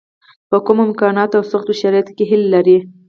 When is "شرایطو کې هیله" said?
1.81-2.47